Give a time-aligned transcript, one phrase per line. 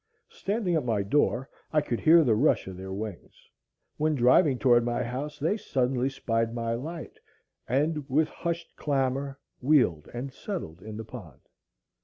[0.31, 3.35] Standing at my door, I could hear the rush of their wings;
[3.97, 7.19] when, driving toward my house, they suddenly spied my light,
[7.69, 11.41] and with hushed clamor wheeled and settled in the pond.